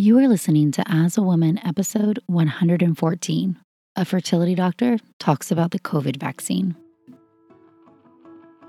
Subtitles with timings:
[0.00, 3.58] You are listening to As a Woman, episode 114.
[3.96, 6.76] A fertility doctor talks about the COVID vaccine.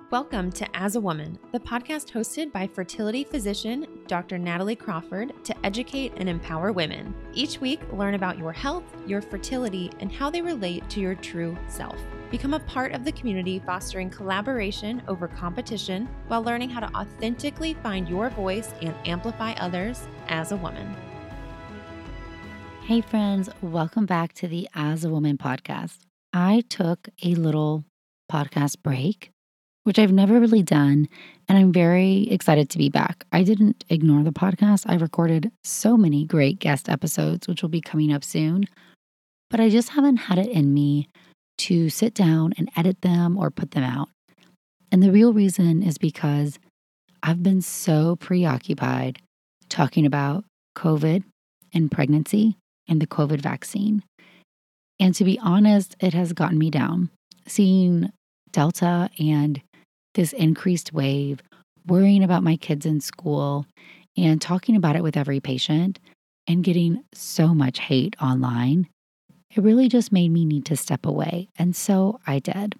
[0.10, 4.40] Welcome to As a Woman, the podcast hosted by fertility physician Dr.
[4.40, 7.14] Natalie Crawford to educate and empower women.
[7.36, 11.56] Each week, learn about your health, your fertility, and how they relate to your true
[11.68, 12.00] self.
[12.32, 17.76] Become a part of the community fostering collaboration over competition while learning how to authentically
[17.76, 20.96] find your voice and amplify others as a woman.
[22.90, 26.00] Hey, friends, welcome back to the As a Woman podcast.
[26.34, 27.86] I took a little
[28.32, 29.30] podcast break
[29.84, 31.08] which I've never really done.
[31.48, 33.26] And I'm very excited to be back.
[33.32, 34.86] I didn't ignore the podcast.
[34.88, 38.66] I recorded so many great guest episodes, which will be coming up soon.
[39.52, 41.10] But I just haven't had it in me
[41.60, 44.10] to sit down and edit them or put them out.
[44.92, 46.58] And the real reason is because
[47.22, 49.22] I've been so preoccupied
[49.70, 50.44] talking about
[50.76, 51.24] COVID
[51.72, 52.58] and pregnancy
[52.90, 54.04] and the COVID vaccine.
[55.00, 57.10] And to be honest, it has gotten me down.
[57.48, 58.12] Seeing
[58.52, 59.62] Delta and
[60.16, 61.42] this increased wave,
[61.88, 63.66] worrying about my kids in school,
[64.18, 66.00] and talking about it with every patient
[66.48, 68.88] and getting so much hate online,
[69.56, 71.48] it really just made me need to step away.
[71.58, 72.76] And so I did.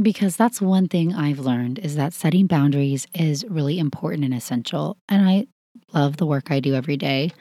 [0.00, 4.96] Because that's one thing I've learned is that setting boundaries is really important and essential.
[5.08, 5.46] And I
[5.92, 7.32] love the work I do every day.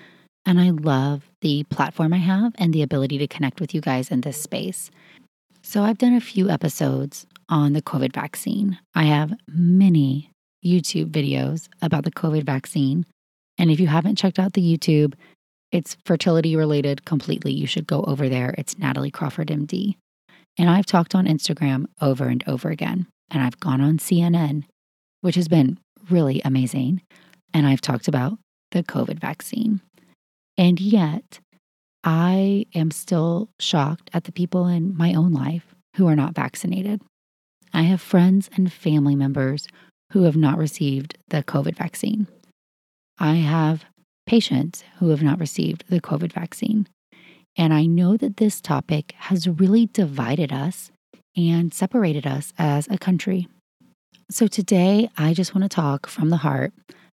[0.45, 4.11] And I love the platform I have and the ability to connect with you guys
[4.11, 4.89] in this space.
[5.61, 8.79] So I've done a few episodes on the COVID vaccine.
[8.95, 10.31] I have many
[10.65, 13.05] YouTube videos about the COVID vaccine.
[13.57, 15.13] And if you haven't checked out the YouTube,
[15.71, 17.53] it's fertility related completely.
[17.53, 18.55] You should go over there.
[18.57, 19.95] It's Natalie Crawford, MD.
[20.57, 23.07] And I've talked on Instagram over and over again.
[23.29, 24.63] And I've gone on CNN,
[25.21, 27.01] which has been really amazing.
[27.53, 28.37] And I've talked about
[28.71, 29.81] the COVID vaccine.
[30.61, 31.39] And yet,
[32.03, 37.01] I am still shocked at the people in my own life who are not vaccinated.
[37.73, 39.67] I have friends and family members
[40.11, 42.27] who have not received the COVID vaccine.
[43.17, 43.85] I have
[44.27, 46.87] patients who have not received the COVID vaccine.
[47.57, 50.91] And I know that this topic has really divided us
[51.35, 53.47] and separated us as a country.
[54.29, 56.71] So today, I just want to talk from the heart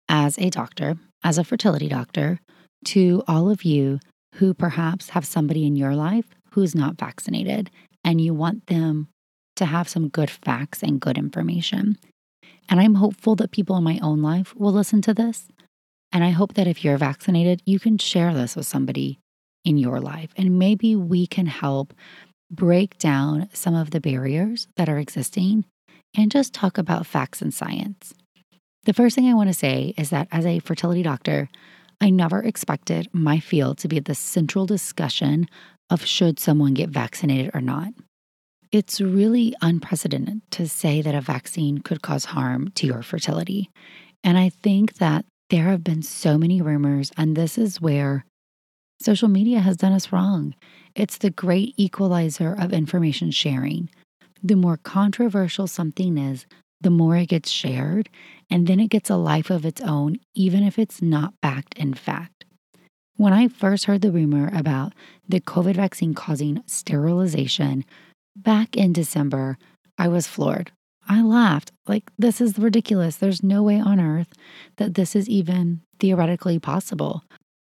[0.09, 2.39] as a doctor, as a fertility doctor,
[2.87, 4.00] to all of you
[4.37, 7.70] who perhaps have somebody in your life who's not vaccinated
[8.04, 9.09] and you want them
[9.56, 11.97] to have some good facts and good information.
[12.69, 15.48] And I'm hopeful that people in my own life will listen to this.
[16.10, 19.19] And I hope that if you're vaccinated, you can share this with somebody
[19.64, 20.31] in your life.
[20.37, 21.94] And maybe we can help
[22.50, 25.64] break down some of the barriers that are existing
[26.16, 28.14] and just talk about facts and science.
[28.84, 31.49] The first thing I want to say is that as a fertility doctor,
[32.03, 35.47] I never expected my field to be the central discussion
[35.89, 37.93] of should someone get vaccinated or not.
[38.73, 43.71] It's really unprecedented to say that a vaccine could cause harm to your fertility.
[44.25, 48.25] And I think that there have been so many rumors, and this is where
[49.01, 50.57] social media has done us wrong.
[50.97, 53.89] It's the great equalizer of information sharing.
[54.43, 56.47] The more controversial something is,
[56.81, 58.09] the more it gets shared,
[58.53, 61.95] and then it gets a life of its own, even if it's not backed in
[61.95, 62.45] fact.
[63.17, 64.93] When I first heard the rumor about
[65.29, 67.85] the COVID vaccine causing sterilization,
[68.37, 69.59] Back in December,
[69.99, 70.73] I was floored.
[71.07, 73.17] I laughed, like, this is ridiculous.
[73.17, 74.33] There's no way on earth
[74.77, 77.25] that this is even theoretically possible.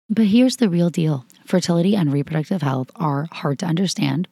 [0.10, 4.28] But here's the real deal fertility and reproductive health are hard to understand,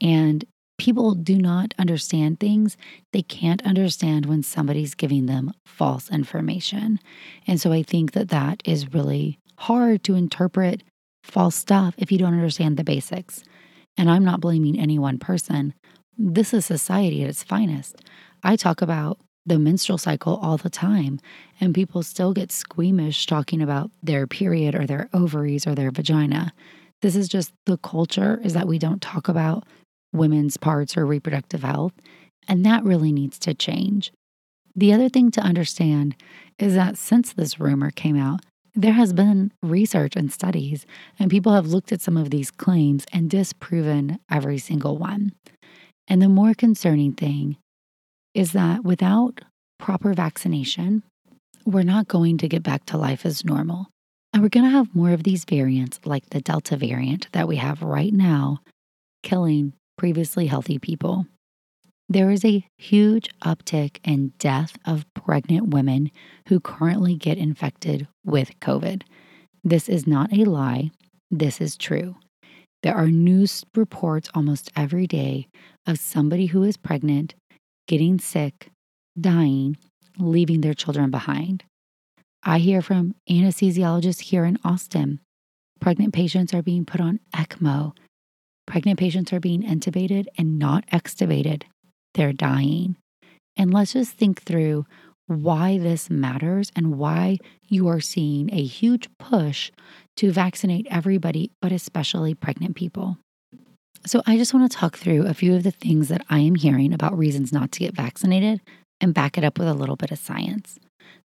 [0.00, 0.44] and
[0.80, 2.78] people do not understand things.
[3.12, 6.98] They can't understand when somebody's giving them false information.
[7.46, 10.82] And so I think that that is really hard to interpret
[11.22, 13.44] false stuff if you don't understand the basics.
[13.98, 15.74] And I'm not blaming any one person.
[16.16, 17.96] This is society at its finest.
[18.42, 21.20] I talk about the menstrual cycle all the time,
[21.60, 26.54] and people still get squeamish talking about their period or their ovaries or their vagina.
[27.02, 29.64] This is just the culture is that we don't talk about
[30.12, 31.92] women's parts or reproductive health,
[32.48, 34.12] and that really needs to change.
[34.74, 36.16] The other thing to understand
[36.58, 38.40] is that since this rumor came out,
[38.74, 40.86] there has been research and studies,
[41.18, 45.32] and people have looked at some of these claims and disproven every single one.
[46.06, 47.56] And the more concerning thing
[48.34, 49.40] is that without
[49.78, 51.02] proper vaccination,
[51.64, 53.88] we're not going to get back to life as normal.
[54.32, 57.56] And we're going to have more of these variants, like the Delta variant that we
[57.56, 58.60] have right now,
[59.22, 61.26] killing previously healthy people.
[62.08, 66.10] There is a huge uptick in death of pregnant women
[66.48, 69.02] who currently get infected with COVID.
[69.62, 70.90] This is not a lie,
[71.30, 72.16] this is true.
[72.82, 75.48] There are news reports almost every day
[75.86, 77.34] of somebody who is pregnant,
[77.86, 78.70] getting sick,
[79.20, 79.76] dying,
[80.18, 81.64] leaving their children behind.
[82.42, 85.20] I hear from anesthesiologists here in Austin.
[85.78, 87.92] Pregnant patients are being put on ECMO.
[88.66, 91.64] Pregnant patients are being intubated and not extubated
[92.14, 92.96] they're dying.
[93.56, 94.86] And let's just think through
[95.26, 99.70] why this matters and why you are seeing a huge push
[100.16, 103.18] to vaccinate everybody, but especially pregnant people.
[104.06, 106.54] So, I just want to talk through a few of the things that I am
[106.54, 108.62] hearing about reasons not to get vaccinated
[108.98, 110.78] and back it up with a little bit of science.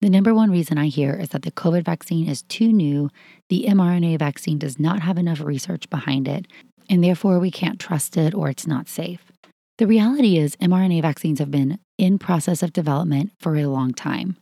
[0.01, 3.09] The number one reason I hear is that the COVID vaccine is too new,
[3.49, 6.47] the mRNA vaccine does not have enough research behind it,
[6.93, 9.31] and therefore we can't trust it or it's not safe.
[9.79, 14.37] The reality is, mRNA vaccines have been in process of development for a long time.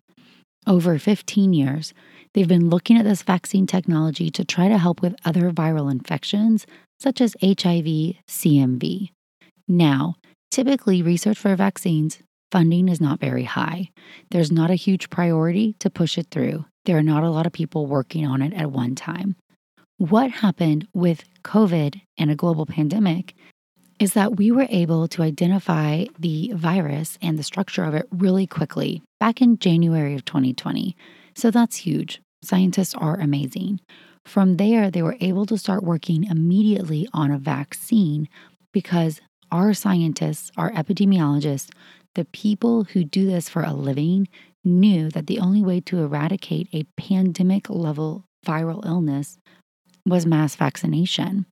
[0.67, 1.93] Over 15 years,
[2.33, 6.67] they've been looking at this vaccine technology to try to help with other viral infections,
[6.99, 9.11] such as HIV, CMV.
[9.69, 10.15] Now,
[10.51, 12.19] typically, research for vaccines
[12.51, 13.91] funding is not very high.
[14.31, 16.65] There's not a huge priority to push it through.
[16.83, 19.37] There are not a lot of people working on it at one time.
[20.01, 23.35] What happened with COVID and a global pandemic
[23.99, 28.47] is that we were able to identify the virus and the structure of it really
[28.47, 30.97] quickly back in January of 2020.
[31.35, 32.19] So that's huge.
[32.43, 33.79] Scientists are amazing.
[34.25, 38.27] From there, they were able to start working immediately on a vaccine
[38.73, 39.21] because
[39.51, 41.69] our scientists, our epidemiologists,
[42.15, 44.27] the people who do this for a living
[44.65, 49.37] knew that the only way to eradicate a pandemic level viral illness
[50.05, 51.45] was mass vaccination.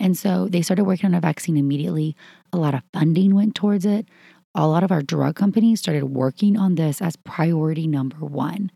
[0.00, 2.16] And so they started working on a vaccine immediately.
[2.52, 4.08] A lot of funding went towards it.
[4.54, 8.70] A lot of our drug companies started working on this as priority number one.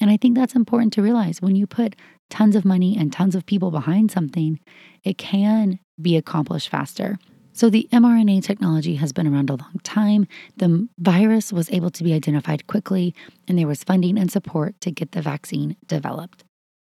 [0.00, 1.96] And I think that's important to realize when you put
[2.28, 4.58] tons of money and tons of people behind something,
[5.04, 7.18] it can be accomplished faster.
[7.52, 10.26] So, the mRNA technology has been around a long time.
[10.56, 13.14] The virus was able to be identified quickly,
[13.46, 16.42] and there was funding and support to get the vaccine developed.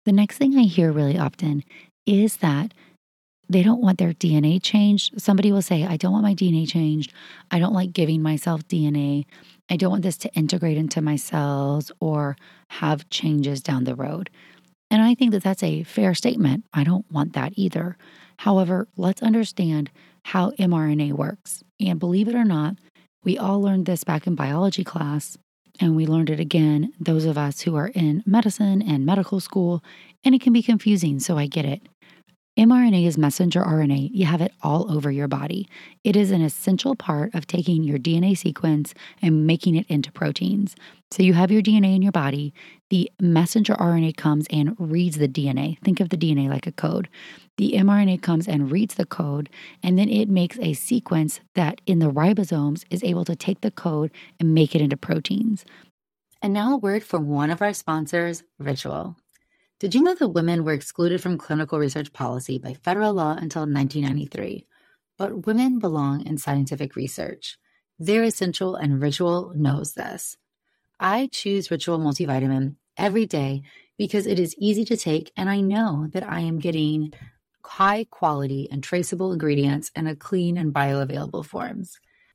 [0.06, 1.64] The next thing I hear really often
[2.06, 2.74] is that
[3.50, 5.20] they don't want their DNA changed.
[5.20, 7.12] Somebody will say, I don't want my DNA changed.
[7.50, 9.26] I don't like giving myself DNA.
[9.70, 12.38] I don't want this to integrate into my cells or
[12.70, 14.30] have changes down the road.
[14.92, 16.66] And I think that that's a fair statement.
[16.74, 17.98] I don't want that either.
[18.38, 19.90] However, let's understand
[20.26, 21.64] how mRNA works.
[21.80, 22.76] And believe it or not,
[23.24, 25.38] we all learned this back in biology class,
[25.80, 29.84] and we learned it again, those of us who are in medicine and medical school,
[30.24, 31.82] and it can be confusing, so I get it
[32.58, 34.10] mRNA is messenger RNA.
[34.14, 35.70] You have it all over your body.
[36.04, 40.76] It is an essential part of taking your DNA sequence and making it into proteins.
[41.12, 42.54] So you have your DNA in your body.
[42.90, 45.80] The messenger RNA comes and reads the DNA.
[45.86, 47.08] Think of the DNA like a code.
[47.58, 49.50] The mRNA comes and reads the code,
[49.84, 53.72] and then it makes a sequence that in the ribosomes is able to take the
[53.72, 55.66] code and make it into proteins.
[56.42, 59.18] And now a word from one of our sponsors, Ritual.
[59.80, 63.62] Did you know that women were excluded from clinical research policy by federal law until
[63.62, 64.66] 1993?
[65.18, 67.58] But women belong in scientific research.
[67.98, 70.36] They're essential, and Ritual knows this.
[71.00, 73.64] I choose Ritual multivitamin every day
[73.98, 77.14] because it is easy to take, and I know that I am getting
[77.64, 82.02] high quality and traceable ingredients in a clean and bioavailable forms.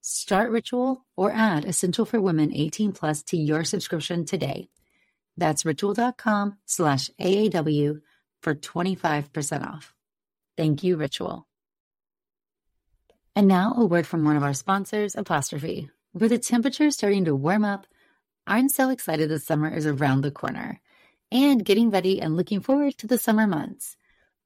[0.00, 4.68] Start Ritual or add Essential for Women 18 Plus to your subscription today.
[5.36, 8.00] That's ritual.com slash AAW
[8.42, 9.94] for 25% off.
[10.56, 11.46] Thank you, Ritual.
[13.36, 15.90] And now a word from one of our sponsors, Apostrophe.
[16.12, 17.86] With the temperature starting to warm up,
[18.46, 20.80] I'm so excited the summer is around the corner.
[21.30, 23.96] and getting ready and looking forward to the summer months.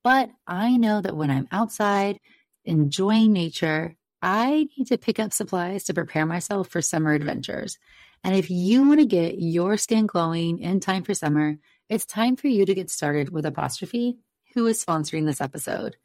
[0.02, 2.18] But I know that when I'm outside
[2.64, 7.76] enjoying nature, I need to pick up supplies to prepare myself for summer adventures.
[8.23, 11.57] And if you want to get your skin glowing in time for summer,
[11.88, 14.19] it's time for you to get started with Apostrophe,
[14.55, 15.97] who is sponsoring this episode.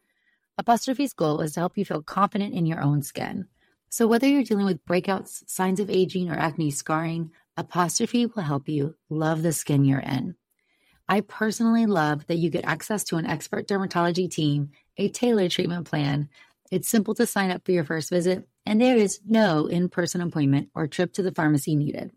[0.58, 3.46] Apostrophe's goal is to help you feel confident in your own skin.
[3.90, 8.68] So whether you're dealing with breakouts, signs of aging, or acne scarring, Apostrophe will help
[8.68, 10.36] you love the skin you're in.
[11.08, 15.86] I personally love that you get access to an expert dermatology team, a tailored treatment
[15.88, 16.30] plan.
[16.72, 20.22] It's simple to sign up for your first visit, and there is no in person
[20.22, 22.12] appointment or trip to the pharmacy needed.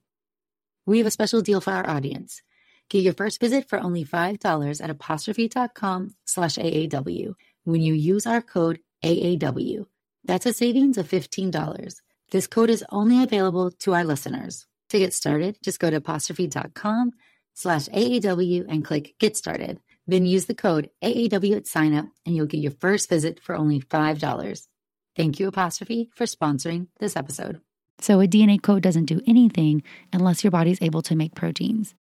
[0.86, 2.42] We have a special deal for our audience.
[2.88, 8.42] Get your first visit for only $5 at apostrophe.com slash AAW when you use our
[8.42, 9.86] code AAW.
[10.24, 12.00] That's a savings of $15.
[12.32, 14.66] This code is only available to our listeners.
[14.88, 17.12] To get started, just go to apostrophe.com
[17.54, 19.78] slash AAW and click Get Started.
[20.10, 23.80] Then use the code AAW at signup and you'll get your first visit for only
[23.80, 24.66] $5.
[25.14, 27.60] Thank you, Apostrophe, for sponsoring this episode.
[28.00, 31.94] So, a DNA code doesn't do anything unless your body's able to make proteins.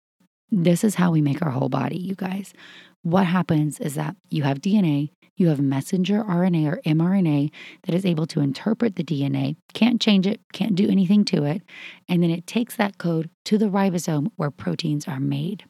[0.49, 2.53] This is how we make our whole body, you guys.
[3.01, 7.51] What happens is that you have DNA, you have messenger RNA or mRNA
[7.83, 11.61] that is able to interpret the DNA, can't change it, can't do anything to it,
[12.07, 15.65] and then it takes that code to the ribosome where proteins are made.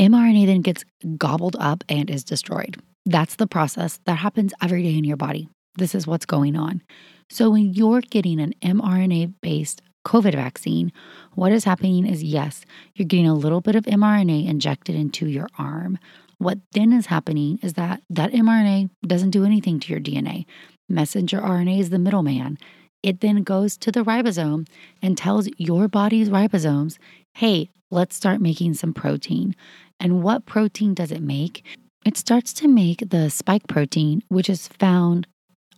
[0.00, 0.84] mRNA then gets
[1.18, 2.80] gobbled up and is destroyed.
[3.04, 5.50] That's the process that happens every day in your body.
[5.76, 6.82] This is what's going on.
[7.28, 10.90] So, when you're getting an mRNA based COVID vaccine,
[11.34, 12.64] what is happening is yes,
[12.94, 15.98] you're getting a little bit of mRNA injected into your arm.
[16.38, 20.46] What then is happening is that that mRNA doesn't do anything to your DNA.
[20.88, 22.58] Messenger RNA is the middleman.
[23.02, 24.66] It then goes to the ribosome
[25.02, 26.96] and tells your body's ribosomes,
[27.34, 29.54] hey, let's start making some protein.
[30.00, 31.62] And what protein does it make?
[32.04, 35.26] It starts to make the spike protein, which is found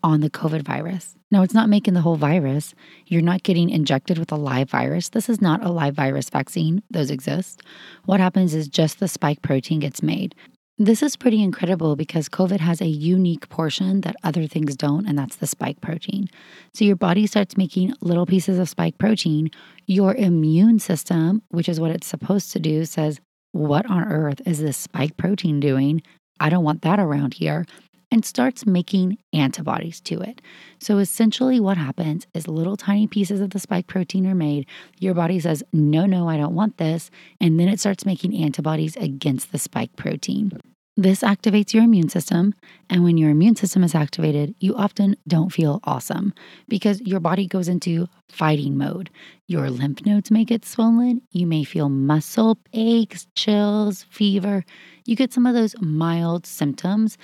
[0.04, 1.16] on the COVID virus.
[1.30, 2.74] Now, it's not making the whole virus.
[3.06, 5.08] You're not getting injected with a live virus.
[5.08, 7.62] This is not a live virus vaccine, those exist.
[8.04, 10.34] What happens is just the spike protein gets made.
[10.78, 15.18] This is pretty incredible because COVID has a unique portion that other things don't, and
[15.18, 16.28] that's the spike protein.
[16.74, 19.50] So your body starts making little pieces of spike protein.
[19.86, 23.20] Your immune system, which is what it's supposed to do, says,
[23.52, 26.02] What on earth is this spike protein doing?
[26.40, 27.66] I don't want that around here
[28.10, 30.40] and starts making antibodies to it.
[30.78, 34.66] So essentially, what happens is little tiny pieces of the spike protein are made.
[35.00, 37.10] Your body says, No, no, I don't want this.
[37.40, 40.52] And then it starts making antibodies against the spike protein.
[40.96, 42.54] This activates your immune system.
[42.90, 46.34] And when your immune system is activated, you often don't feel awesome
[46.68, 49.08] because your body goes into fighting mode.
[49.48, 51.22] Your lymph nodes may get swollen.
[51.30, 54.64] You may feel muscle aches, chills, fever.
[55.06, 57.16] You get some of those mild symptoms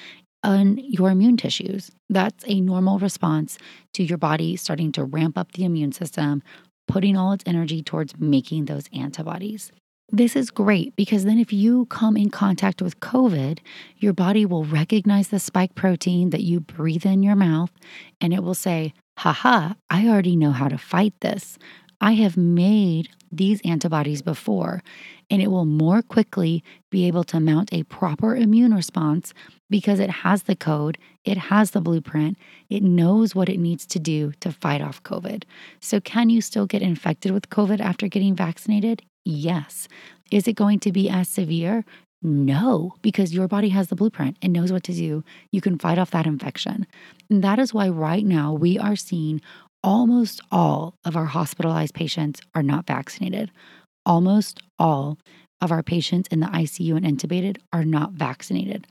[0.43, 1.91] on your immune tissues.
[2.09, 3.59] That's a normal response
[3.93, 6.43] to your body starting to ramp up the immune system,
[6.87, 9.73] putting all its energy towards making those antibodies.
[10.11, 13.59] This is great because then, if you come in contact with COVID,
[13.99, 17.71] your body will recognize the spike protein that you breathe in your mouth
[18.19, 21.59] and it will say, Haha, I already know how to fight this.
[22.01, 24.83] I have made these antibodies before,
[25.29, 29.35] and it will more quickly be able to mount a proper immune response
[29.69, 32.39] because it has the code, it has the blueprint,
[32.71, 35.43] it knows what it needs to do to fight off COVID.
[35.81, 39.03] So, can you still get infected with COVID after getting vaccinated?
[39.31, 39.89] Yes.
[40.31, 41.85] Is it going to be as severe?
[42.23, 45.23] No, because your body has the blueprint and knows what to do.
[45.53, 46.87] You can fight off that infection.
[47.29, 49.43] And that is why right now we are seeing
[49.85, 53.51] almost all of our hospitalized patients are not vaccinated.
[54.07, 55.19] Almost all
[55.61, 58.87] of our patients in the ICU and intubated are not vaccinated.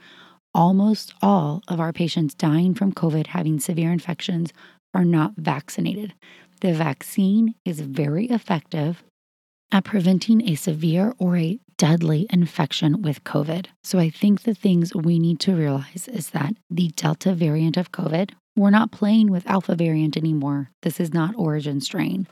[0.54, 4.54] Almost all of our patients dying from COVID having severe infections
[4.94, 6.14] are not vaccinated.
[6.62, 9.04] The vaccine is very effective
[9.72, 13.68] at preventing a severe or a deadly infection with COVID.
[13.84, 17.92] So I think the things we need to realize is that the Delta variant of
[17.92, 20.72] COVID, we're not playing with Alpha variant anymore.
[20.82, 22.28] This is not origin strain.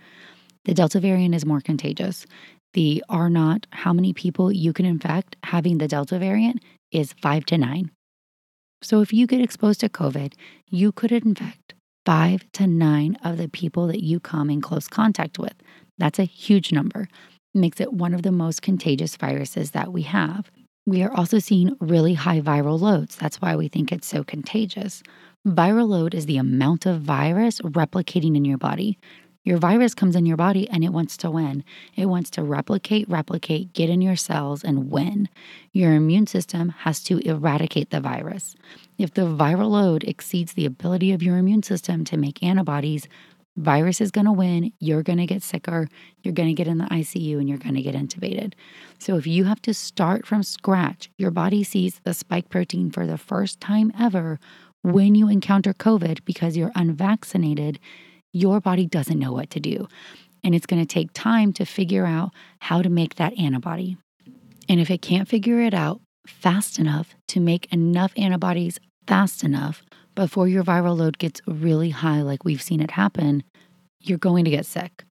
[0.64, 2.26] The Delta variant is more contagious.
[2.74, 7.46] The R naught, how many people you can infect having the Delta variant, is five
[7.46, 7.92] to nine.
[8.82, 10.34] So if you get exposed to COVID,
[10.70, 11.74] you could infect
[12.06, 15.54] five to nine of the people that you come in close contact with.
[15.98, 17.08] That's a huge number.
[17.54, 20.52] It makes it one of the most contagious viruses that we have.
[20.86, 23.16] We are also seeing really high viral loads.
[23.16, 25.02] That's why we think it's so contagious.
[25.48, 29.00] Viral load is the amount of virus replicating in your body.
[29.46, 31.64] Your virus comes in your body and it wants to win.
[31.96, 35.30] It wants to replicate, replicate, get in your cells and win.
[35.72, 38.56] Your immune system has to eradicate the virus.
[38.98, 43.08] If the viral load exceeds the ability of your immune system to make antibodies,
[43.58, 44.72] virus is going to win.
[44.80, 45.88] You're going to get sicker.
[46.24, 48.54] You're going to get in the ICU and you're going to get intubated.
[49.00, 53.06] So, if you have to start from scratch, your body sees the spike protein for
[53.06, 54.40] the first time ever
[54.82, 57.80] when you encounter COVID because you're unvaccinated,
[58.34, 59.88] your body doesn't know what to do.
[60.44, 63.98] And it's going to take time to figure out how to make that antibody.
[64.70, 69.84] And if it can't figure it out fast enough to make enough antibodies fast enough
[70.16, 73.44] before your viral load gets really high, like we've seen it happen,
[74.02, 75.04] you're going to get sick.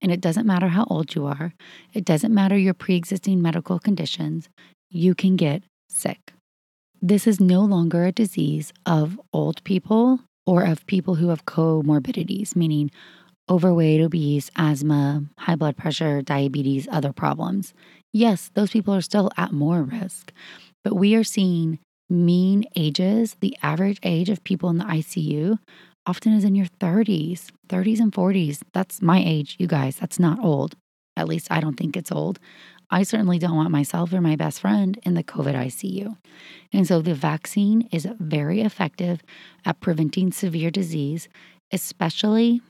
[0.00, 1.54] And it doesn't matter how old you are,
[1.92, 4.48] it doesn't matter your pre existing medical conditions,
[4.90, 6.32] you can get sick.
[7.00, 12.54] This is no longer a disease of old people or of people who have comorbidities,
[12.56, 12.90] meaning
[13.48, 17.74] overweight, obese, asthma, high blood pressure, diabetes, other problems.
[18.12, 20.32] Yes, those people are still at more risk,
[20.84, 21.78] but we are seeing
[22.12, 25.58] mean ages, the average age of people in the ICU
[26.06, 28.60] often is in your 30s, 30s and 40s.
[28.72, 29.96] That's my age, you guys.
[29.96, 30.76] That's not old.
[31.16, 32.38] At least I don't think it's old.
[32.90, 36.16] I certainly don't want myself or my best friend in the COVID ICU.
[36.72, 39.22] And so the vaccine is very effective
[39.64, 41.28] at preventing severe disease,
[41.72, 42.60] especially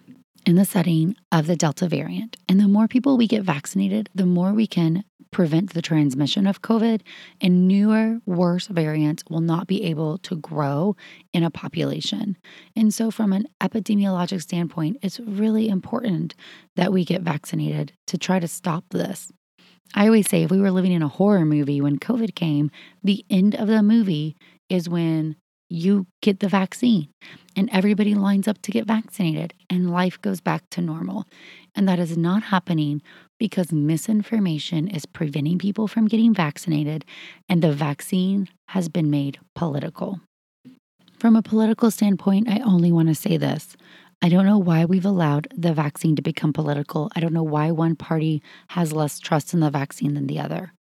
[0.45, 2.37] in the setting of the Delta variant.
[2.49, 6.63] And the more people we get vaccinated, the more we can prevent the transmission of
[6.63, 7.01] COVID,
[7.41, 10.95] and newer, worse variants will not be able to grow
[11.33, 12.37] in a population.
[12.77, 16.35] And so, from an epidemiologic standpoint, it's really important
[16.77, 19.33] that we get vaccinated to try to stop this.
[19.95, 22.71] I always say if we were living in a horror movie when COVID came,
[23.03, 24.37] the end of the movie
[24.69, 25.37] is when
[25.73, 27.09] you get the vaccine
[27.57, 31.25] and everybody lines up to get vaccinated and life goes back to normal.
[31.75, 33.01] And that is not happening
[33.39, 37.05] because misinformation is preventing people from getting vaccinated
[37.49, 40.21] and the vaccine has been made political.
[41.19, 43.77] From a political standpoint, I only want to say this
[44.21, 47.11] I don't know why we've allowed the vaccine to become political.
[47.17, 50.73] I don't know why one party has less trust in the vaccine than the other.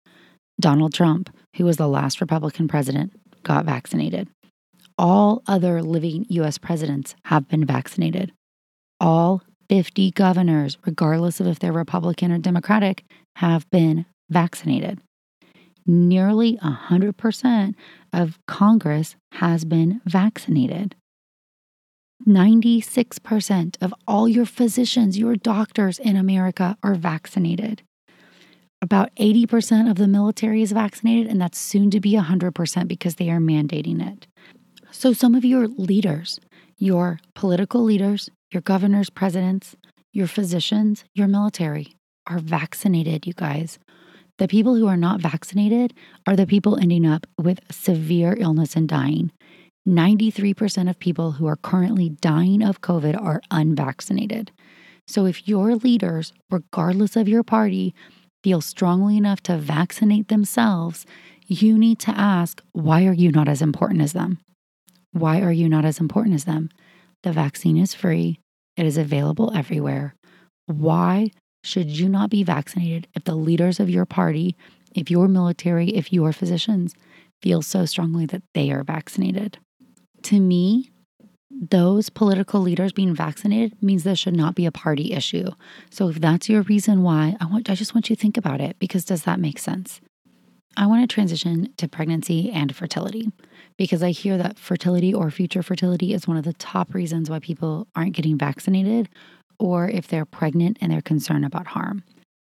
[0.60, 3.12] Donald Trump, who was the last Republican president,
[3.42, 4.28] got vaccinated.
[5.02, 8.32] All other living US presidents have been vaccinated.
[9.00, 13.04] All 50 governors, regardless of if they're Republican or Democratic,
[13.36, 15.00] have been vaccinated.
[15.84, 17.74] Nearly 100%
[18.12, 20.94] of Congress has been vaccinated.
[22.24, 27.82] 96% of all your physicians, your doctors in America are vaccinated.
[28.80, 33.30] About 80% of the military is vaccinated, and that's soon to be 100% because they
[33.30, 34.28] are mandating it.
[35.02, 36.38] So, some of your leaders,
[36.78, 39.74] your political leaders, your governors, presidents,
[40.12, 41.96] your physicians, your military
[42.28, 43.80] are vaccinated, you guys.
[44.38, 45.92] The people who are not vaccinated
[46.24, 49.32] are the people ending up with severe illness and dying.
[49.88, 54.52] 93% of people who are currently dying of COVID are unvaccinated.
[55.08, 57.92] So if your leaders, regardless of your party,
[58.44, 61.06] feel strongly enough to vaccinate themselves,
[61.48, 64.38] you need to ask, why are you not as important as them?
[65.12, 66.70] Why are you not as important as them?
[67.22, 68.38] The vaccine is free,
[68.76, 70.14] it is available everywhere.
[70.66, 71.30] Why
[71.62, 74.56] should you not be vaccinated if the leaders of your party,
[74.94, 76.94] if your military, if your physicians
[77.40, 79.58] feel so strongly that they are vaccinated?
[80.22, 80.90] to me,
[81.50, 85.50] those political leaders being vaccinated means there should not be a party issue.
[85.90, 88.60] So if that's your reason why, I want I just want you to think about
[88.60, 90.00] it because does that make sense?
[90.76, 93.30] I want to transition to pregnancy and fertility
[93.82, 97.40] because I hear that fertility or future fertility is one of the top reasons why
[97.40, 99.08] people aren't getting vaccinated
[99.58, 102.04] or if they're pregnant and they're concerned about harm.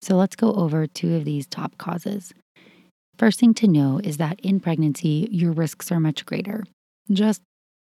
[0.01, 2.33] So let's go over two of these top causes.
[3.19, 6.63] First thing to know is that in pregnancy, your risks are much greater.
[7.11, 7.41] Just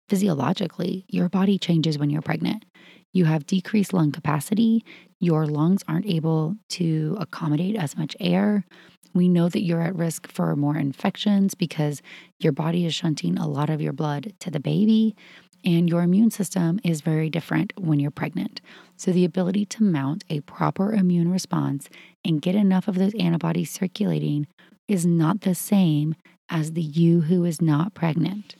[0.07, 2.63] physiologically, your body changes when you're pregnant.
[3.11, 4.85] You have decreased lung capacity,
[5.19, 8.65] your lungs aren't able to accommodate as much air.
[9.13, 12.01] We know that you're at risk for more infections because
[12.39, 15.15] your body is shunting a lot of your blood to the baby,
[15.63, 18.61] and your immune system is very different when you're pregnant.
[18.97, 21.89] So, the ability to mount a proper immune response
[22.25, 24.47] and get enough of those antibodies circulating
[24.87, 26.15] is not the same
[26.49, 28.55] as the you who is not pregnant.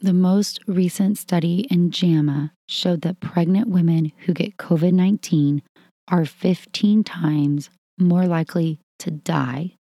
[0.00, 5.62] The most recent study in JAMA showed that pregnant women who get COVID 19
[6.08, 9.74] are 15 times more likely to die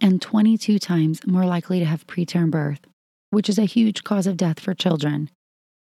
[0.00, 2.80] and 22 times more likely to have preterm birth,
[3.30, 5.30] which is a huge cause of death for children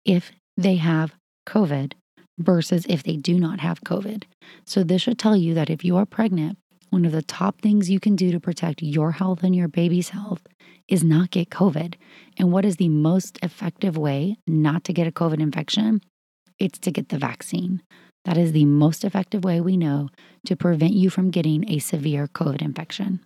[0.04, 1.14] if they have
[1.46, 1.92] COVID
[2.38, 4.24] versus if they do not have COVID.
[4.66, 6.58] So, this should tell you that if you are pregnant,
[6.90, 10.10] one of the top things you can do to protect your health and your baby's
[10.10, 10.42] health
[10.88, 11.94] is not get COVID.
[12.38, 16.02] And what is the most effective way not to get a COVID infection?
[16.58, 17.82] It's to get the vaccine.
[18.24, 20.08] That is the most effective way we know
[20.46, 23.20] to prevent you from getting a severe COVID infection.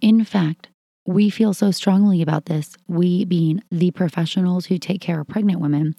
[0.00, 0.68] In fact,
[1.04, 5.60] we feel so strongly about this, we being the professionals who take care of pregnant
[5.60, 5.96] women,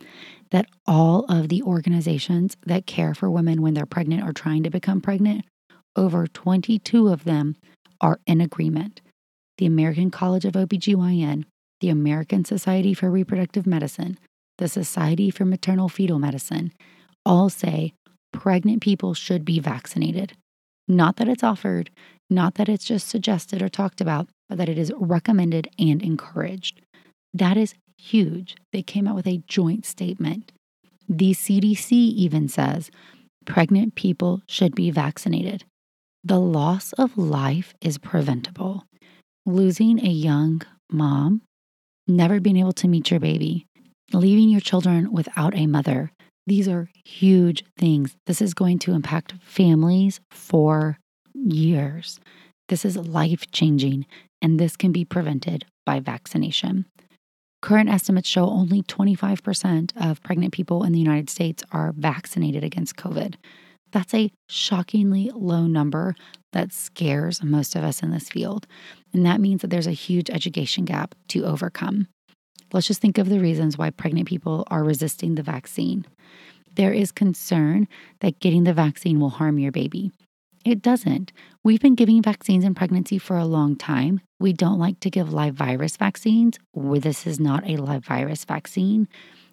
[0.51, 4.69] that all of the organizations that care for women when they're pregnant or trying to
[4.69, 5.43] become pregnant,
[5.95, 7.55] over 22 of them
[7.99, 9.01] are in agreement.
[9.57, 11.43] The American College of OBGYN,
[11.81, 14.17] the American Society for Reproductive Medicine,
[14.57, 16.71] the Society for Maternal Fetal Medicine
[17.25, 17.93] all say
[18.33, 20.33] pregnant people should be vaccinated.
[20.87, 21.89] Not that it's offered,
[22.29, 26.81] not that it's just suggested or talked about, but that it is recommended and encouraged.
[27.33, 28.55] That is huge.
[28.73, 30.51] They came out with a joint statement.
[31.07, 32.91] The CDC even says
[33.45, 35.63] pregnant people should be vaccinated.
[36.23, 38.85] The loss of life is preventable.
[39.45, 41.41] Losing a young mom,
[42.07, 43.65] never being able to meet your baby,
[44.13, 46.12] leaving your children without a mother,
[46.45, 48.15] these are huge things.
[48.25, 50.97] This is going to impact families for
[51.33, 52.19] years.
[52.69, 54.05] This is life changing,
[54.41, 56.85] and this can be prevented by vaccination.
[57.61, 62.97] Current estimates show only 25% of pregnant people in the United States are vaccinated against
[62.97, 63.35] COVID.
[63.93, 66.15] That's a shockingly low number
[66.51, 68.67] that scares most of us in this field.
[69.13, 72.07] And that means that there's a huge education gap to overcome.
[72.73, 76.05] Let's just think of the reasons why pregnant people are resisting the vaccine.
[76.75, 77.87] There is concern
[78.21, 80.11] that getting the vaccine will harm your baby.
[80.65, 81.31] It doesn't.
[81.63, 84.21] We've been giving vaccines in pregnancy for a long time.
[84.39, 86.57] We don't like to give live virus vaccines.
[86.73, 89.07] This is not a live virus vaccine.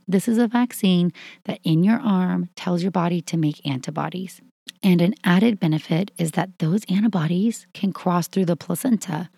[0.09, 1.13] This is a vaccine
[1.45, 4.41] that in your arm tells your body to make antibodies.
[4.83, 9.29] And an added benefit is that those antibodies can cross through the placenta.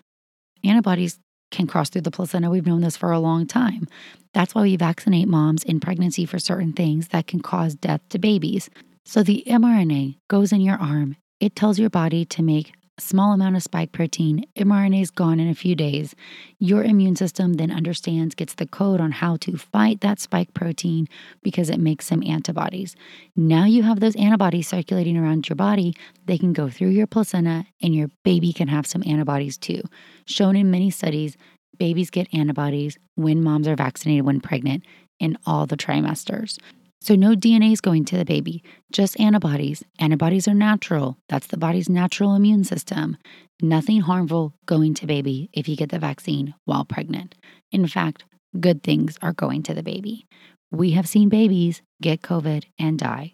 [0.63, 1.19] Antibodies
[1.53, 2.49] can cross through the placenta.
[2.49, 3.87] We've known this for a long time.
[4.33, 8.19] That's why we vaccinate moms in pregnancy for certain things that can cause death to
[8.19, 8.69] babies.
[9.05, 11.15] So the mRNA goes in your arm.
[11.39, 15.49] It tells your body to make small amount of spike protein, mRNA is gone in
[15.49, 16.15] a few days.
[16.59, 21.07] Your immune system then understands, gets the code on how to fight that spike protein
[21.41, 22.95] because it makes some antibodies.
[23.35, 25.95] Now you have those antibodies circulating around your body.
[26.25, 29.81] They can go through your placenta, and your baby can have some antibodies too.
[30.25, 31.37] Shown in many studies,
[31.77, 34.83] babies get antibodies when moms are vaccinated when pregnant
[35.19, 36.59] in all the trimesters.
[37.03, 39.83] So, no DNA is going to the baby, just antibodies.
[39.99, 41.17] Antibodies are natural.
[41.27, 43.17] That's the body's natural immune system.
[43.61, 47.35] Nothing harmful going to baby if you get the vaccine while pregnant.
[47.73, 48.23] In fact,
[48.57, 50.27] good things are going to the baby.
[50.71, 53.33] We have seen babies get COVID and die.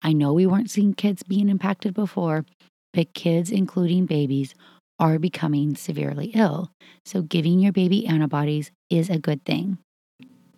[0.00, 2.44] I know we weren't seeing kids being impacted before,
[2.92, 4.54] but kids, including babies,
[5.00, 6.70] are becoming severely ill.
[7.04, 9.78] So, giving your baby antibodies is a good thing.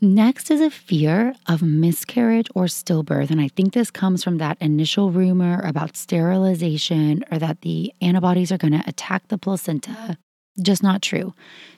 [0.02, 3.30] Next is a fear of miscarriage or stillbirth.
[3.30, 8.50] And I think this comes from that initial rumor about sterilization or that the antibodies
[8.50, 10.16] are going to attack the placenta.
[10.62, 11.34] Just not true.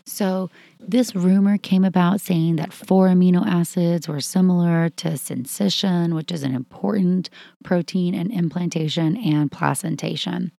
[0.06, 6.32] So, this rumor came about saying that four amino acids were similar to syncytin, which
[6.32, 7.28] is an important
[7.62, 10.52] protein in implantation and placentation.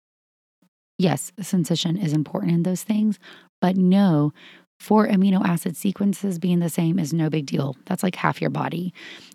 [0.96, 3.18] Yes, syncytin is important in those things,
[3.60, 4.32] but no,
[4.78, 7.76] four amino acid sequences being the same is no big deal.
[7.86, 8.92] That's like half your body.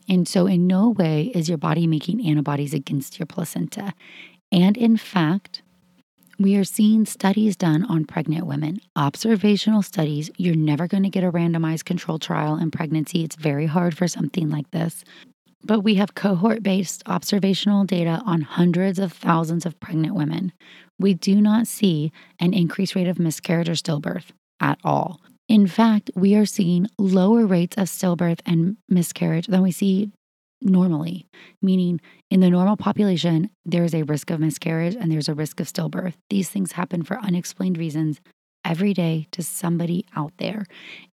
[0.07, 3.93] And so, in no way is your body making antibodies against your placenta.
[4.51, 5.61] And in fact,
[6.39, 10.31] we are seeing studies done on pregnant women, observational studies.
[10.37, 13.23] You're never going to get a randomized control trial in pregnancy.
[13.23, 15.03] It's very hard for something like this.
[15.63, 20.53] But we have cohort based observational data on hundreds of thousands of pregnant women.
[20.97, 24.27] We do not see an increased rate of miscarriage or stillbirth
[24.61, 25.19] at all.
[25.49, 30.11] In fact, we are seeing lower rates of stillbirth and miscarriage than we see
[30.61, 31.25] normally,
[31.59, 35.59] meaning in the normal population, there is a risk of miscarriage and there's a risk
[35.59, 36.13] of stillbirth.
[36.29, 38.21] These things happen for unexplained reasons
[38.63, 40.65] every day to somebody out there.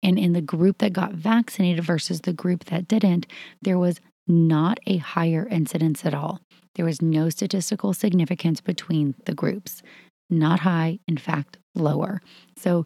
[0.04, 3.28] And in the group that got vaccinated versus the group that didn't,
[3.62, 6.42] there was not a higher incidence at all.
[6.74, 9.82] There was no statistical significance between the groups.
[10.30, 12.20] Not high, in fact, lower.
[12.58, 12.86] So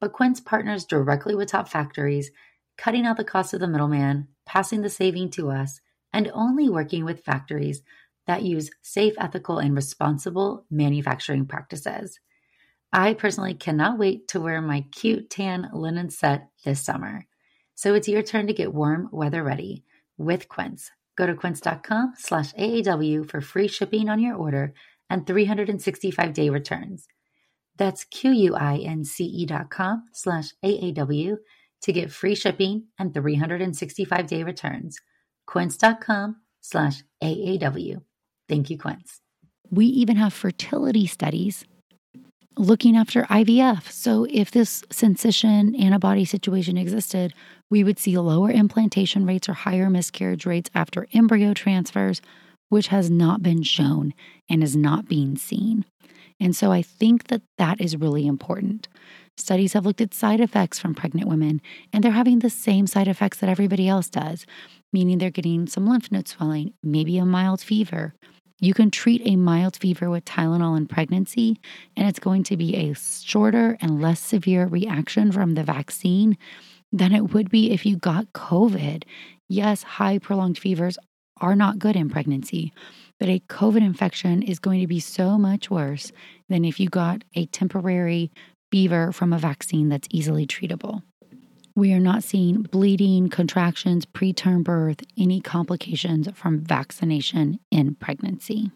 [0.00, 2.30] but Quince partners directly with top factories,
[2.76, 5.80] cutting out the cost of the middleman, passing the saving to us,
[6.12, 7.82] and only working with factories
[8.26, 12.18] that use safe, ethical, and responsible manufacturing practices.
[12.92, 17.26] I personally cannot wait to wear my cute tan linen set this summer.
[17.74, 19.84] So it's your turn to get warm weather ready
[20.16, 20.90] with Quince.
[21.16, 24.74] Go to quince.com slash AAW for free shipping on your order
[25.08, 27.06] and 365 day returns.
[27.78, 31.36] That's Q-U-I-N-C-E dot com slash AAW
[31.82, 34.98] to get free shipping and 365 day returns.
[35.46, 38.02] Quince.com slash AAW.
[38.48, 39.20] Thank you, Quince.
[39.70, 41.64] We even have fertility studies
[42.58, 43.90] looking after IVF.
[43.90, 47.34] So if this syncytin antibody situation existed,
[47.70, 52.22] we would see lower implantation rates or higher miscarriage rates after embryo transfers,
[52.68, 54.14] which has not been shown
[54.48, 55.84] and is not being seen.
[56.40, 58.88] And so I think that that is really important.
[59.36, 61.60] Studies have looked at side effects from pregnant women,
[61.92, 64.46] and they're having the same side effects that everybody else does,
[64.92, 68.14] meaning they're getting some lymph node swelling, maybe a mild fever.
[68.58, 71.60] You can treat a mild fever with Tylenol in pregnancy,
[71.94, 76.38] and it's going to be a shorter and less severe reaction from the vaccine
[76.90, 79.04] than it would be if you got COVID.
[79.48, 80.98] Yes, high prolonged fevers
[81.42, 82.72] are not good in pregnancy,
[83.18, 86.12] but a COVID infection is going to be so much worse
[86.48, 88.30] than if you got a temporary
[88.70, 91.02] fever from a vaccine that's easily treatable.
[91.74, 98.70] We are not seeing bleeding, contractions, preterm birth, any complications from vaccination in pregnancy.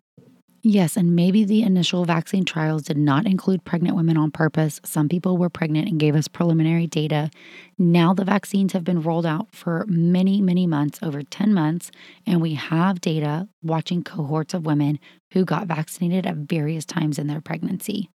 [0.62, 4.78] Yes, and maybe the initial vaccine trials did not include pregnant women on purpose.
[4.84, 7.30] Some people were pregnant and gave us preliminary data.
[7.78, 11.90] Now the vaccines have been rolled out for many, many months, over 10 months,
[12.26, 14.98] and we have data watching cohorts of women
[15.32, 18.10] who got vaccinated at various times in their pregnancy.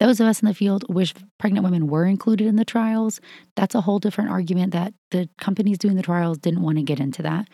[0.00, 3.20] Those of us in the field wish pregnant women were included in the trials.
[3.54, 7.00] That's a whole different argument that the companies doing the trials didn't want to get
[7.00, 7.48] into that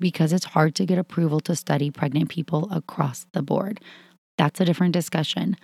[0.00, 3.80] because it's hard to get approval to study pregnant people across the board.
[4.36, 5.56] That's a different discussion.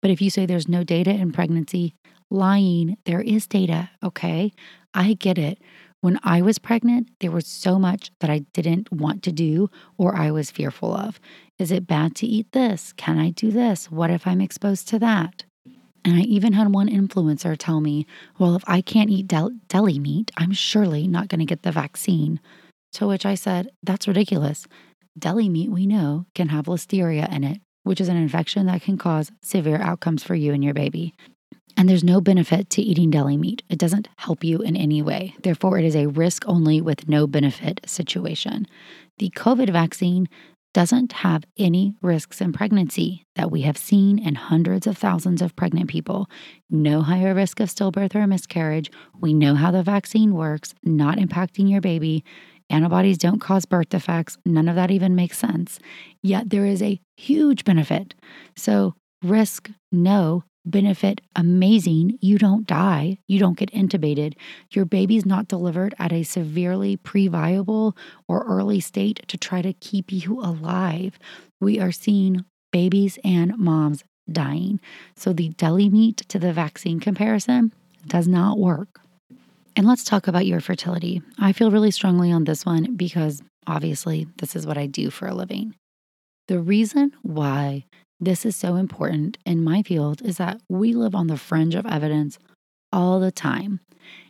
[0.00, 1.94] But if you say there's no data in pregnancy,
[2.30, 4.52] lying, there is data, okay?
[4.94, 5.58] I get it.
[6.00, 10.16] When I was pregnant, there was so much that I didn't want to do or
[10.16, 11.20] I was fearful of.
[11.58, 12.92] Is it bad to eat this?
[12.94, 13.88] Can I do this?
[13.90, 15.44] What if I'm exposed to that?
[16.04, 18.06] And I even had one influencer tell me,
[18.38, 21.70] well, if I can't eat del- deli meat, I'm surely not going to get the
[21.70, 22.40] vaccine.
[22.94, 24.66] To which I said, that's ridiculous.
[25.18, 28.98] Deli meat, we know, can have listeria in it, which is an infection that can
[28.98, 31.14] cause severe outcomes for you and your baby.
[31.76, 33.62] And there's no benefit to eating deli meat.
[33.68, 35.34] It doesn't help you in any way.
[35.42, 38.66] Therefore, it is a risk only with no benefit situation.
[39.18, 40.28] The COVID vaccine
[40.74, 45.54] doesn't have any risks in pregnancy that we have seen in hundreds of thousands of
[45.54, 46.28] pregnant people.
[46.70, 48.90] No higher risk of stillbirth or miscarriage.
[49.18, 52.24] We know how the vaccine works, not impacting your baby.
[52.72, 54.38] Antibodies don't cause birth defects.
[54.46, 55.78] None of that even makes sense.
[56.22, 58.14] Yet there is a huge benefit.
[58.56, 62.18] So, risk no, benefit amazing.
[62.20, 64.34] You don't die, you don't get intubated.
[64.72, 70.10] Your baby's not delivered at a severely pre-viable or early state to try to keep
[70.10, 71.18] you alive.
[71.60, 74.80] We are seeing babies and moms dying.
[75.14, 77.74] So the deli meat to the vaccine comparison
[78.06, 79.00] does not work.
[79.74, 81.22] And let's talk about your fertility.
[81.38, 85.26] I feel really strongly on this one because obviously this is what I do for
[85.26, 85.74] a living.
[86.48, 87.86] The reason why
[88.20, 91.86] this is so important in my field is that we live on the fringe of
[91.86, 92.38] evidence
[92.92, 93.80] all the time.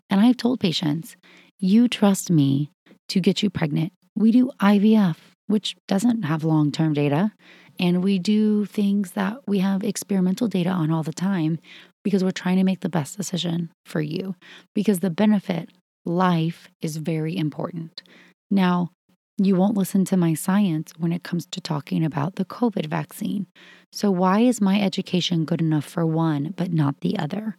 [0.08, 1.16] And I've told patients,
[1.58, 2.70] you trust me
[3.08, 3.92] to get you pregnant.
[4.14, 7.32] We do IVF, which doesn't have long term data.
[7.80, 11.58] And we do things that we have experimental data on all the time
[12.04, 14.34] because we're trying to make the best decision for you.
[14.74, 15.70] Because the benefit,
[16.04, 18.02] life, is very important.
[18.50, 18.90] Now,
[19.38, 23.46] you won't listen to my science when it comes to talking about the COVID vaccine.
[23.92, 27.56] So, why is my education good enough for one but not the other?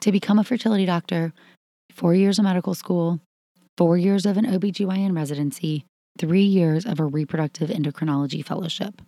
[0.00, 1.32] To become a fertility doctor,
[1.92, 3.20] four years of medical school,
[3.76, 5.84] four years of an OBGYN residency,
[6.18, 9.02] three years of a reproductive endocrinology fellowship,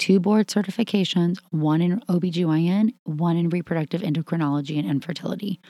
[0.00, 5.60] two board certifications, one in OBGYN, one in reproductive endocrinology and infertility,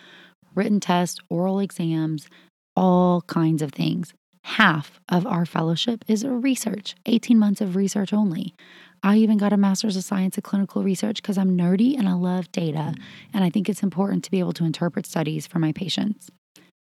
[0.55, 2.29] written tests, oral exams,
[2.77, 8.55] all kinds of things half of our fellowship is research, 18 months of research only.
[9.03, 12.15] I even got a master's of science in clinical research because I'm nerdy and I
[12.15, 12.79] love data.
[12.79, 13.01] Mm.
[13.35, 16.31] And I think it's important to be able to interpret studies for my patients.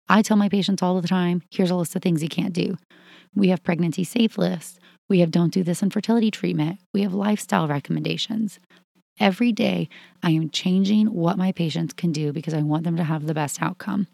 [0.09, 2.77] I tell my patients all the time here's a list of things you can't do.
[3.35, 4.79] We have pregnancy safe lists.
[5.09, 6.79] We have don't do this infertility treatment.
[6.93, 8.59] We have lifestyle recommendations.
[9.19, 9.89] Every day,
[10.21, 13.33] I am changing what my patients can do because I want them to have the
[13.33, 14.07] best outcome.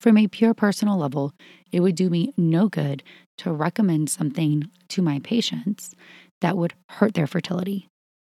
[0.00, 1.32] From a pure personal level,
[1.70, 3.02] it would do me no good
[3.38, 5.94] to recommend something to my patients
[6.40, 7.88] that would hurt their fertility.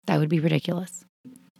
[0.07, 1.05] That would be ridiculous.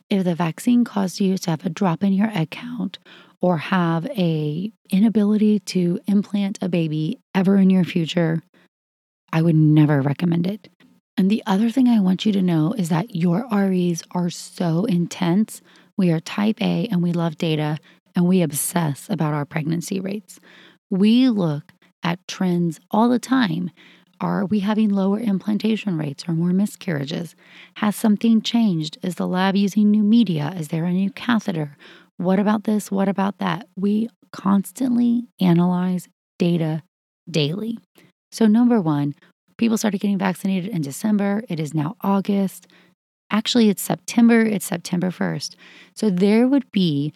[0.10, 2.98] If the vaccine caused you to have a drop in your egg count
[3.42, 8.42] or have a inability to implant a baby ever in your future,
[9.32, 10.70] I would never recommend it.
[11.18, 14.86] And the other thing I want you to know is that your REs are so
[14.86, 15.62] intense.
[15.98, 17.78] We are type A and we love data
[18.16, 20.40] and we obsess about our pregnancy rates.
[20.90, 23.72] We look at trends all the time.
[24.22, 27.36] Are we having lower implantation rates or more miscarriages?
[27.76, 28.98] Has something changed?
[29.02, 30.54] Is the lab using new media?
[30.58, 31.78] Is there a new catheter?
[32.18, 32.92] What about this?
[32.92, 33.68] What about that?
[33.78, 36.84] We constantly analyze data
[37.30, 37.78] daily.
[38.32, 39.16] So, number one,
[39.58, 41.44] people started getting vaccinated in December.
[41.50, 42.68] It is now August.
[43.32, 44.42] Actually, it's September.
[44.42, 45.56] It's September 1st.
[45.96, 47.14] So, there would be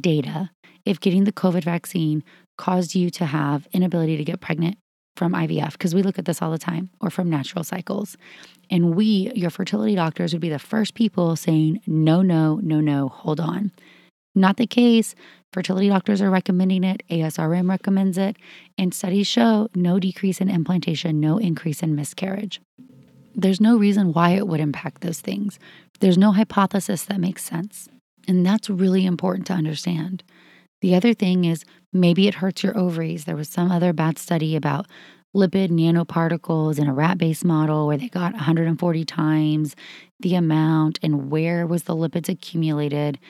[0.00, 0.50] data
[0.84, 2.22] if getting the COVID vaccine
[2.56, 4.78] caused you to have inability to get pregnant
[5.16, 8.16] from IVF, because we look at this all the time, or from natural cycles.
[8.70, 13.08] And we, your fertility doctors, would be the first people saying, no, no, no, no,
[13.08, 13.70] hold on.
[14.34, 15.14] Not the case.
[15.54, 18.36] Fertility doctors are recommending it, ASRM recommends it,
[18.76, 22.60] and studies show no decrease in implantation, no increase in miscarriage.
[23.36, 25.60] There's no reason why it would impact those things.
[26.00, 27.88] There's no hypothesis that makes sense.
[28.26, 30.24] And that's really important to understand.
[30.80, 33.24] The other thing is maybe it hurts your ovaries.
[33.24, 34.88] There was some other bad study about
[35.36, 39.76] lipid nanoparticles in a rat based model where they got 140 times
[40.18, 43.20] the amount and where was the lipids accumulated.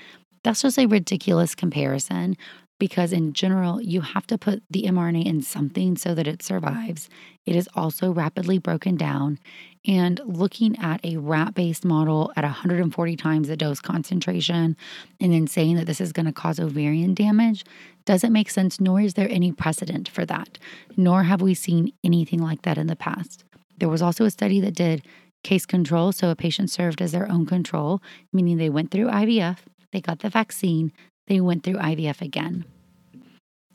[0.45, 2.37] That's just a ridiculous comparison
[2.79, 7.09] because, in general, you have to put the mRNA in something so that it survives.
[7.47, 9.39] It is also rapidly broken down.
[9.87, 14.77] And looking at a rat based model at 140 times the dose concentration
[15.21, 17.65] and then saying that this is going to cause ovarian damage
[18.05, 20.59] doesn't make sense, nor is there any precedent for that,
[20.97, 23.45] nor have we seen anything like that in the past.
[23.79, 25.03] There was also a study that did
[25.43, 26.11] case control.
[26.11, 28.03] So a patient served as their own control,
[28.33, 29.59] meaning they went through IVF,
[29.95, 30.93] they got the vaccine,
[31.29, 32.67] they went through IVF again.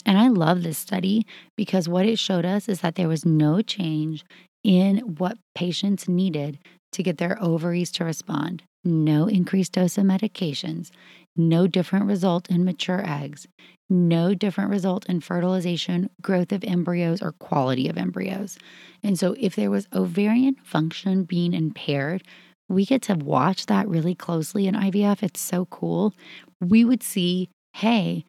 [0.05, 1.25] And I love this study
[1.58, 4.23] because what it showed us is that there was no change
[4.63, 6.60] in what patients needed
[6.91, 8.63] to get their ovaries to respond.
[8.84, 10.89] No increased dose of medications,
[11.36, 13.47] no different result in mature eggs,
[13.89, 18.58] no different result in fertilization, growth of embryos, or quality of embryos.
[19.03, 22.23] And so, if there was ovarian function being impaired,
[22.69, 25.23] we get to watch that really closely in IVF.
[25.23, 26.13] It's so cool.
[26.62, 28.25] We would see, hey,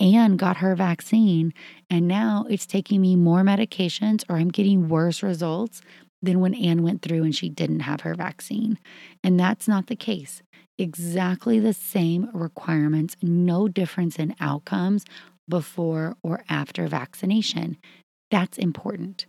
[0.00, 1.52] Anne got her vaccine,
[1.90, 5.80] and now it's taking me more medications or I'm getting worse results
[6.22, 8.78] than when Anne went through and she didn't have her vaccine.
[9.22, 10.42] And that's not the case.
[10.76, 15.04] Exactly the same requirements, no difference in outcomes
[15.48, 17.76] before or after vaccination.
[18.30, 19.26] That's important.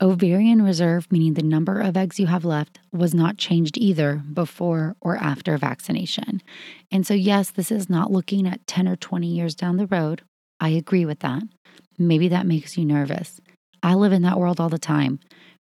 [0.00, 4.94] Ovarian reserve, meaning the number of eggs you have left, was not changed either before
[5.00, 6.42] or after vaccination.
[6.90, 10.22] And so, yes, this is not looking at 10 or 20 years down the road.
[10.60, 11.42] I agree with that.
[11.98, 13.40] Maybe that makes you nervous.
[13.82, 15.18] I live in that world all the time.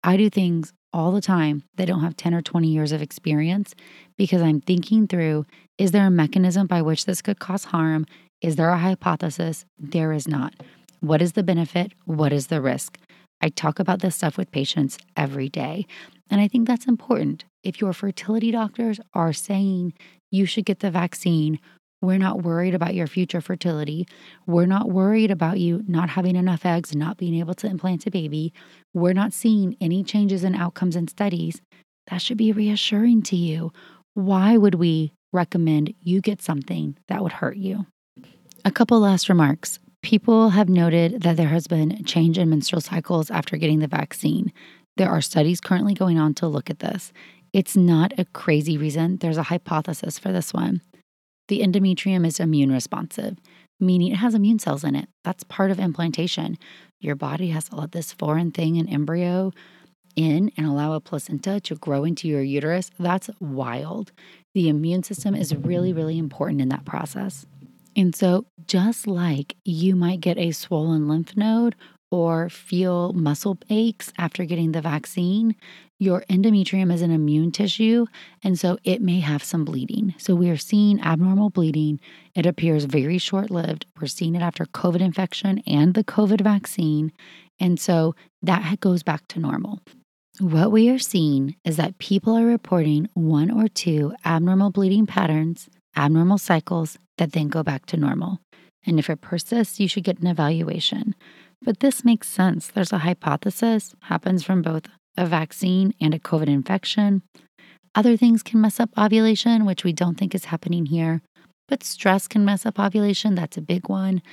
[0.04, 3.74] I do things all the time that don't have 10 or 20 years of experience
[4.18, 5.46] because I'm thinking through
[5.78, 8.06] is there a mechanism by which this could cause harm?
[8.42, 9.66] Is there a hypothesis?
[9.80, 10.54] There is not.
[11.00, 11.94] What is the benefit?
[12.06, 13.00] What is the risk?
[13.42, 15.86] I talk about this stuff with patients every day.
[16.30, 17.46] And I think that's important.
[17.64, 19.94] If your fertility doctors are saying
[20.32, 21.60] you should get the vaccine,
[22.02, 24.08] we're not worried about your future fertility.
[24.48, 28.12] We're not worried about you not having enough eggs not being able to implant a
[28.12, 28.54] baby.
[28.94, 31.62] We're not seeing any changes in outcomes and studies.
[32.10, 33.72] That should be reassuring to you.
[34.16, 37.86] Why would we recommend you get something that would hurt you?
[38.66, 39.80] A couple last remarks.
[40.04, 43.88] People have noted that there has been a change in menstrual cycles after getting the
[43.88, 44.52] vaccine.
[44.98, 47.14] There are studies currently going on to look at this.
[47.54, 50.82] It's not a crazy reason, there's a hypothesis for this one.
[51.50, 53.38] The endometrium is immune responsive,
[53.80, 55.10] meaning it has immune cells in it.
[55.24, 56.58] That's part of implantation.
[57.00, 59.52] Your body has to let this foreign thing, an embryo,
[60.16, 62.90] in and allow a placenta to grow into your uterus.
[62.98, 64.12] That's wild.
[64.54, 67.46] The immune system is really, really important in that process.
[67.96, 71.76] And so, just like you might get a swollen lymph node
[72.10, 75.56] or feel muscle aches after getting the vaccine,
[76.00, 78.06] your endometrium is an immune tissue,
[78.44, 80.14] and so it may have some bleeding.
[80.18, 82.00] So, we are seeing abnormal bleeding.
[82.36, 83.86] It appears very short lived.
[84.00, 87.12] We're seeing it after COVID infection and the COVID vaccine.
[87.62, 89.80] And so that goes back to normal.
[90.40, 95.70] What we are seeing is that people are reporting one or two abnormal bleeding patterns,
[95.96, 98.40] abnormal cycles that then go back to normal.
[98.84, 101.14] And if it persists, you should get an evaluation.
[101.62, 102.66] But this makes sense.
[102.66, 107.22] There's a hypothesis, happens from both a vaccine and a COVID infection.
[107.94, 111.22] Other things can mess up ovulation, which we don't think is happening here.
[111.68, 113.36] But stress can mess up ovulation.
[113.36, 114.24] That's a big one.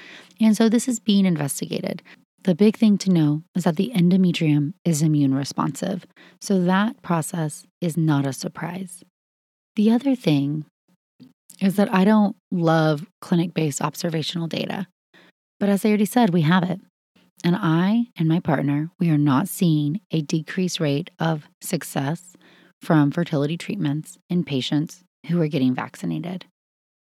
[0.41, 2.03] And so this is being investigated.
[2.45, 6.07] The big thing to know is that the endometrium is immune responsive.
[6.41, 9.05] So that process is not a surprise.
[9.77, 10.65] The other thing
[11.61, 14.87] is that I don't love clinic based observational data.
[15.59, 16.81] But as I already said, we have it.
[17.45, 22.37] And I and my partner, we are not seeing a decreased rate of success
[22.81, 26.47] from fertility treatments in patients who are getting vaccinated.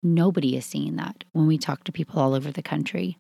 [0.01, 3.17] Nobody is seeing that when we talk to people all over the country.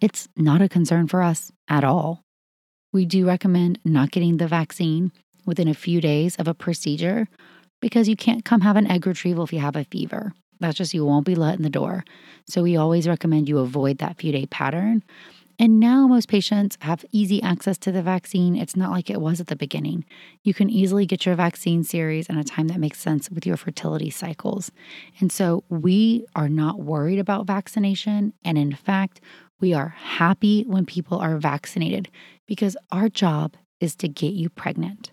[0.00, 2.22] It's not a concern for us at all.
[2.92, 5.12] We do recommend not getting the vaccine
[5.46, 7.28] within a few days of a procedure
[7.80, 10.32] because you can't come have an egg retrieval if you have a fever.
[10.62, 12.04] That's just you won't be let in the door.
[12.46, 15.02] So we always recommend you avoid that few day pattern.
[15.58, 18.56] And now most patients have easy access to the vaccine.
[18.56, 20.04] It's not like it was at the beginning.
[20.42, 23.56] You can easily get your vaccine series in a time that makes sense with your
[23.56, 24.72] fertility cycles.
[25.20, 28.32] And so we are not worried about vaccination.
[28.44, 29.20] And in fact,
[29.60, 32.08] we are happy when people are vaccinated
[32.46, 35.12] because our job is to get you pregnant.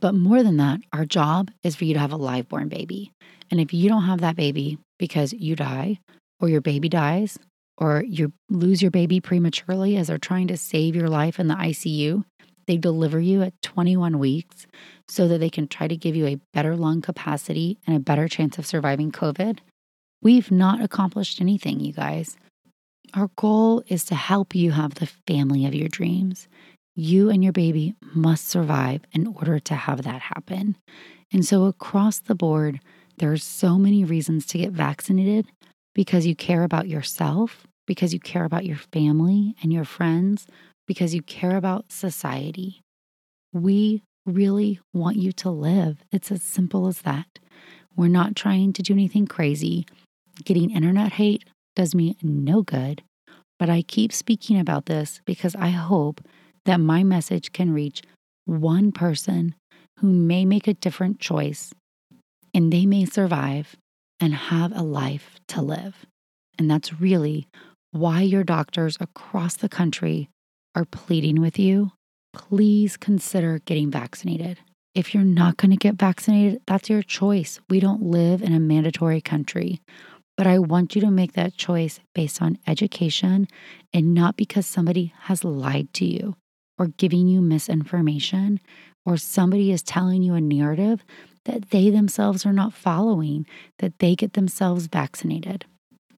[0.00, 3.12] But more than that, our job is for you to have a live born baby.
[3.50, 6.00] And if you don't have that baby because you die,
[6.40, 7.38] or your baby dies,
[7.78, 11.54] or you lose your baby prematurely as they're trying to save your life in the
[11.54, 12.24] ICU,
[12.66, 14.66] they deliver you at 21 weeks
[15.08, 18.28] so that they can try to give you a better lung capacity and a better
[18.28, 19.58] chance of surviving COVID.
[20.22, 22.36] We've not accomplished anything, you guys.
[23.14, 26.48] Our goal is to help you have the family of your dreams.
[26.98, 30.76] You and your baby must survive in order to have that happen.
[31.30, 32.80] And so, across the board,
[33.18, 35.46] there are so many reasons to get vaccinated
[35.94, 40.46] because you care about yourself, because you care about your family and your friends,
[40.86, 42.80] because you care about society.
[43.52, 45.98] We really want you to live.
[46.10, 47.38] It's as simple as that.
[47.94, 49.86] We're not trying to do anything crazy.
[50.44, 51.44] Getting internet hate
[51.74, 53.02] does me no good.
[53.58, 56.20] But I keep speaking about this because I hope
[56.66, 58.02] that my message can reach
[58.44, 59.54] one person
[60.00, 61.72] who may make a different choice
[62.52, 63.76] and they may survive
[64.20, 66.06] and have a life to live.
[66.58, 67.48] And that's really
[67.92, 70.28] why your doctors across the country
[70.74, 71.92] are pleading with you.
[72.32, 74.58] Please consider getting vaccinated.
[74.94, 77.60] If you're not going to get vaccinated, that's your choice.
[77.68, 79.80] We don't live in a mandatory country.
[80.36, 83.48] But I want you to make that choice based on education
[83.92, 86.36] and not because somebody has lied to you
[86.78, 88.60] or giving you misinformation
[89.04, 91.04] or somebody is telling you a narrative
[91.44, 93.46] that they themselves are not following,
[93.78, 95.64] that they get themselves vaccinated.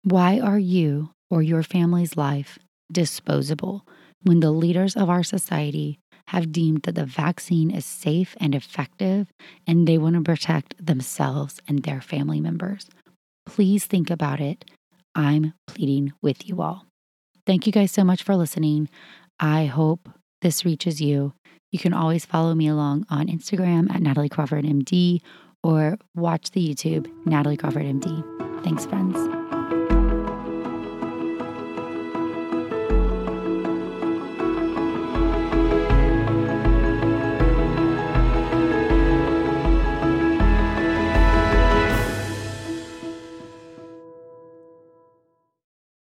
[0.03, 2.59] Why are you or your family's life
[2.91, 3.87] disposable
[4.23, 5.99] when the leaders of our society
[6.29, 9.29] have deemed that the vaccine is safe and effective
[9.67, 12.89] and they want to protect themselves and their family members?
[13.47, 14.65] Please think about it.
[15.15, 16.87] I'm pleading with you all.
[17.47, 18.89] Thank you guys so much for listening.
[19.41, 20.09] I hope
[20.41, 21.33] this reaches you.
[21.71, 25.21] You can always follow me along on Instagram at Natalie Crawford MD
[25.63, 28.65] or watch the YouTube Natalie Crawford MD.
[28.65, 29.48] Thanks, friends.